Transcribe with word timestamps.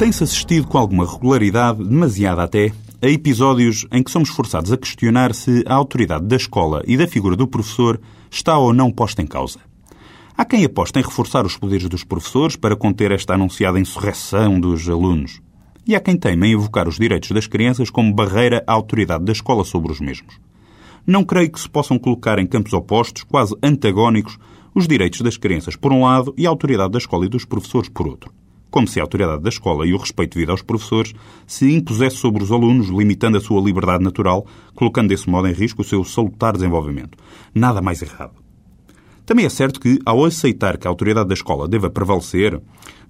Tem-se 0.00 0.24
assistido 0.24 0.66
com 0.66 0.78
alguma 0.78 1.04
regularidade, 1.04 1.84
demasiada 1.84 2.42
até, 2.42 2.72
a 3.02 3.06
episódios 3.06 3.86
em 3.92 4.02
que 4.02 4.10
somos 4.10 4.30
forçados 4.30 4.72
a 4.72 4.76
questionar 4.78 5.34
se 5.34 5.62
a 5.66 5.74
autoridade 5.74 6.24
da 6.24 6.36
escola 6.36 6.82
e 6.86 6.96
da 6.96 7.06
figura 7.06 7.36
do 7.36 7.46
professor 7.46 8.00
está 8.30 8.56
ou 8.56 8.72
não 8.72 8.90
posta 8.90 9.20
em 9.20 9.26
causa. 9.26 9.58
Há 10.34 10.42
quem 10.46 10.64
aposte 10.64 10.98
em 10.98 11.02
reforçar 11.02 11.44
os 11.44 11.58
poderes 11.58 11.86
dos 11.86 12.02
professores 12.02 12.56
para 12.56 12.74
conter 12.74 13.12
esta 13.12 13.34
anunciada 13.34 13.78
insurreição 13.78 14.58
dos 14.58 14.88
alunos. 14.88 15.42
E 15.86 15.94
há 15.94 16.00
quem 16.00 16.16
teima 16.16 16.46
em 16.46 16.54
evocar 16.54 16.88
os 16.88 16.96
direitos 16.96 17.30
das 17.32 17.46
crianças 17.46 17.90
como 17.90 18.14
barreira 18.14 18.64
à 18.66 18.72
autoridade 18.72 19.26
da 19.26 19.32
escola 19.32 19.64
sobre 19.64 19.92
os 19.92 20.00
mesmos. 20.00 20.40
Não 21.06 21.22
creio 21.22 21.52
que 21.52 21.60
se 21.60 21.68
possam 21.68 21.98
colocar 21.98 22.38
em 22.38 22.46
campos 22.46 22.72
opostos, 22.72 23.22
quase 23.22 23.54
antagónicos, 23.62 24.38
os 24.74 24.88
direitos 24.88 25.20
das 25.20 25.36
crianças 25.36 25.76
por 25.76 25.92
um 25.92 26.04
lado 26.04 26.32
e 26.38 26.46
a 26.46 26.48
autoridade 26.48 26.92
da 26.92 26.98
escola 26.98 27.26
e 27.26 27.28
dos 27.28 27.44
professores 27.44 27.90
por 27.90 28.08
outro. 28.08 28.39
Como 28.70 28.86
se 28.86 29.00
a 29.00 29.02
autoridade 29.02 29.42
da 29.42 29.48
escola 29.48 29.86
e 29.86 29.92
o 29.92 29.96
respeito 29.96 30.34
devido 30.34 30.50
aos 30.50 30.62
professores 30.62 31.12
se 31.46 31.72
impusesse 31.72 32.16
sobre 32.16 32.42
os 32.42 32.52
alunos, 32.52 32.88
limitando 32.88 33.36
a 33.36 33.40
sua 33.40 33.60
liberdade 33.60 34.04
natural, 34.04 34.46
colocando 34.74 35.08
desse 35.08 35.28
modo 35.28 35.48
em 35.48 35.52
risco 35.52 35.82
o 35.82 35.84
seu 35.84 36.04
salutar 36.04 36.52
desenvolvimento. 36.54 37.18
Nada 37.54 37.82
mais 37.82 38.00
errado. 38.00 38.32
Também 39.26 39.44
é 39.44 39.48
certo 39.48 39.80
que, 39.80 39.98
ao 40.04 40.24
aceitar 40.24 40.76
que 40.76 40.86
a 40.86 40.90
autoridade 40.90 41.28
da 41.28 41.34
escola 41.34 41.68
deva 41.68 41.90
prevalecer, 41.90 42.60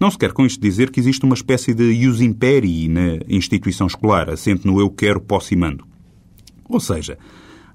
não 0.00 0.10
se 0.10 0.18
quer 0.18 0.32
com 0.32 0.46
isto 0.46 0.60
dizer 0.60 0.90
que 0.90 1.00
existe 1.00 1.24
uma 1.24 1.34
espécie 1.34 1.74
de 1.74 1.84
ius 1.92 2.20
imperii 2.20 2.88
na 2.88 3.18
instituição 3.28 3.86
escolar, 3.86 4.30
assente 4.30 4.66
no 4.66 4.80
eu 4.80 4.90
quero, 4.90 5.20
posso 5.20 5.54
e 5.54 5.56
mando. 5.56 5.84
Ou 6.68 6.80
seja, 6.80 7.18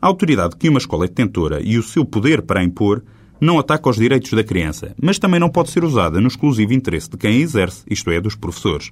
a 0.02 0.08
autoridade 0.08 0.56
que 0.58 0.68
uma 0.70 0.78
escola 0.78 1.06
é 1.06 1.08
detentora 1.08 1.62
e 1.62 1.78
o 1.78 1.84
seu 1.84 2.04
poder 2.06 2.42
para 2.42 2.64
impor 2.64 3.04
não 3.44 3.60
ataca 3.60 3.90
os 3.90 3.98
direitos 3.98 4.32
da 4.32 4.44
criança, 4.44 4.96
mas 5.02 5.20
também 5.20 5.40
não 5.40 5.50
pode 5.50 5.70
ser 5.70 5.84
usada 5.84 6.22
no 6.22 6.28
exclusivo 6.28 6.74
interesse 6.74 7.10
de 7.10 7.18
quem 7.18 7.32
a 7.32 7.40
exerce, 7.40 7.84
isto 7.90 8.10
é, 8.10 8.22
dos 8.22 8.36
professores. 8.36 8.92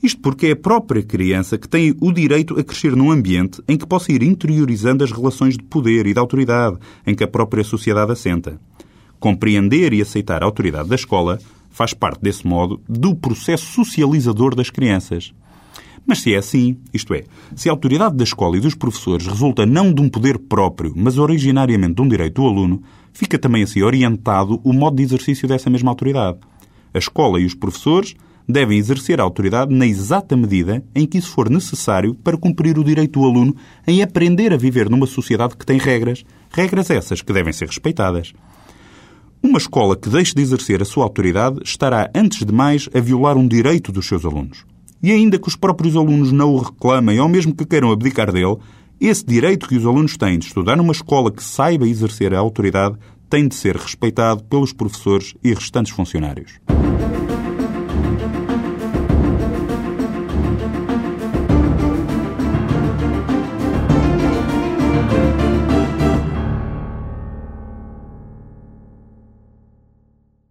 Isto 0.00 0.20
porque 0.20 0.46
é 0.46 0.50
a 0.52 0.56
própria 0.56 1.02
criança 1.02 1.58
que 1.58 1.68
tem 1.68 1.92
o 2.00 2.12
direito 2.12 2.58
a 2.58 2.62
crescer 2.62 2.94
num 2.94 3.10
ambiente 3.10 3.60
em 3.66 3.76
que 3.76 3.86
possa 3.86 4.12
ir 4.12 4.22
interiorizando 4.22 5.02
as 5.02 5.10
relações 5.10 5.56
de 5.56 5.64
poder 5.64 6.06
e 6.06 6.12
de 6.12 6.20
autoridade 6.20 6.78
em 7.04 7.14
que 7.14 7.24
a 7.24 7.28
própria 7.28 7.64
sociedade 7.64 8.12
assenta. 8.12 8.60
Compreender 9.18 9.92
e 9.92 10.00
aceitar 10.00 10.42
a 10.42 10.46
autoridade 10.46 10.88
da 10.88 10.94
escola 10.94 11.40
faz 11.70 11.92
parte, 11.92 12.22
desse 12.22 12.46
modo, 12.46 12.80
do 12.88 13.16
processo 13.16 13.66
socializador 13.66 14.54
das 14.54 14.70
crianças. 14.70 15.34
Mas 16.06 16.20
se 16.20 16.34
é 16.34 16.36
assim, 16.36 16.76
isto 16.92 17.14
é, 17.14 17.24
se 17.56 17.68
a 17.68 17.72
autoridade 17.72 18.14
da 18.14 18.24
escola 18.24 18.56
e 18.56 18.60
dos 18.60 18.74
professores 18.74 19.26
resulta 19.26 19.64
não 19.64 19.92
de 19.92 20.02
um 20.02 20.08
poder 20.08 20.38
próprio, 20.38 20.92
mas 20.94 21.18
originariamente 21.18 21.94
de 21.94 22.02
um 22.02 22.08
direito 22.08 22.42
do 22.42 22.46
aluno, 22.46 22.82
fica 23.14 23.38
também 23.38 23.62
assim 23.62 23.82
orientado 23.82 24.60
o 24.62 24.72
modo 24.72 24.96
de 24.96 25.04
exercício 25.04 25.48
dessa 25.48 25.70
mesma 25.70 25.90
autoridade. 25.90 26.38
A 26.92 26.98
escola 26.98 27.40
e 27.40 27.46
os 27.46 27.54
professores 27.54 28.14
devem 28.46 28.76
exercer 28.76 29.20
a 29.20 29.24
autoridade 29.24 29.74
na 29.74 29.86
exata 29.86 30.36
medida 30.36 30.84
em 30.94 31.06
que 31.06 31.16
isso 31.16 31.30
for 31.30 31.48
necessário 31.48 32.14
para 32.14 32.36
cumprir 32.36 32.78
o 32.78 32.84
direito 32.84 33.18
do 33.18 33.24
aluno 33.24 33.56
em 33.86 34.02
aprender 34.02 34.52
a 34.52 34.56
viver 34.56 34.90
numa 34.90 35.06
sociedade 35.06 35.56
que 35.56 35.64
tem 35.64 35.78
regras, 35.78 36.24
regras 36.50 36.90
essas 36.90 37.22
que 37.22 37.32
devem 37.32 37.52
ser 37.52 37.66
respeitadas. 37.66 38.34
Uma 39.42 39.58
escola 39.58 39.96
que 39.96 40.08
deixe 40.08 40.34
de 40.34 40.42
exercer 40.42 40.82
a 40.82 40.86
sua 40.86 41.04
autoridade 41.04 41.60
estará, 41.64 42.10
antes 42.14 42.44
de 42.44 42.52
mais, 42.52 42.88
a 42.94 43.00
violar 43.00 43.36
um 43.36 43.46
direito 43.46 43.92
dos 43.92 44.06
seus 44.06 44.24
alunos. 44.24 44.64
E 45.02 45.12
ainda 45.12 45.38
que 45.38 45.48
os 45.48 45.56
próprios 45.56 45.96
alunos 45.96 46.32
não 46.32 46.54
o 46.54 46.58
reclamem 46.58 47.20
ou 47.20 47.28
mesmo 47.28 47.54
que 47.54 47.66
queiram 47.66 47.92
abdicar 47.92 48.32
dele, 48.32 48.56
esse 49.08 49.24
direito 49.24 49.68
que 49.68 49.76
os 49.76 49.84
alunos 49.84 50.16
têm 50.16 50.38
de 50.38 50.46
estudar 50.46 50.76
numa 50.76 50.92
escola 50.92 51.30
que 51.30 51.42
saiba 51.42 51.86
exercer 51.86 52.34
a 52.34 52.38
autoridade 52.38 52.96
tem 53.28 53.48
de 53.48 53.54
ser 53.54 53.76
respeitado 53.76 54.44
pelos 54.44 54.72
professores 54.72 55.34
e 55.42 55.52
restantes 55.52 55.92
funcionários. 55.92 56.60